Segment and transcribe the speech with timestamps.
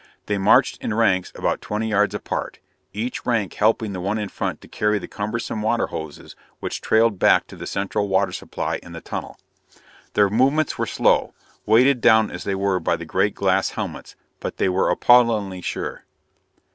[0.25, 2.57] They marched in ranks about twenty yards apart,
[2.91, 7.19] each rank helping the one in front to carry the cumbersome water hoses which trailed
[7.19, 9.37] back to the central water supply in the tunnel.
[10.15, 11.35] Their movements were slow,
[11.67, 16.03] weighted down as they were by the great glass helmets, but they were appallingly sure.